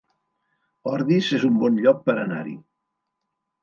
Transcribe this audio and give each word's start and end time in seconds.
Ordis 0.93 1.31
es 1.41 1.47
un 1.51 1.61
bon 1.63 1.79
lloc 1.87 2.03
per 2.11 2.19
anar-hi 2.27 2.61